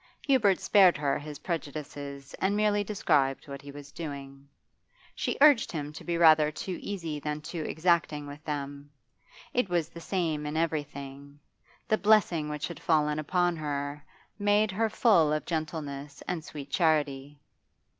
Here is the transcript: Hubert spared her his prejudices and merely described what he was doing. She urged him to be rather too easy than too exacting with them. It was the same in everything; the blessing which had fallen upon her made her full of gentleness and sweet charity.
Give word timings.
Hubert 0.25 0.59
spared 0.59 0.97
her 0.97 1.19
his 1.19 1.37
prejudices 1.45 2.33
and 2.41 2.57
merely 2.57 2.83
described 2.83 3.47
what 3.47 3.61
he 3.61 3.69
was 3.69 3.91
doing. 3.91 4.49
She 5.13 5.37
urged 5.39 5.71
him 5.71 5.93
to 5.93 6.03
be 6.03 6.17
rather 6.17 6.51
too 6.51 6.79
easy 6.81 7.19
than 7.19 7.39
too 7.39 7.61
exacting 7.61 8.25
with 8.25 8.43
them. 8.43 8.89
It 9.53 9.69
was 9.69 9.89
the 9.89 10.01
same 10.01 10.47
in 10.47 10.57
everything; 10.57 11.39
the 11.87 11.99
blessing 11.99 12.49
which 12.49 12.67
had 12.67 12.79
fallen 12.79 13.19
upon 13.19 13.55
her 13.57 14.03
made 14.39 14.71
her 14.71 14.89
full 14.89 15.31
of 15.31 15.45
gentleness 15.45 16.23
and 16.27 16.43
sweet 16.43 16.71
charity. 16.71 17.39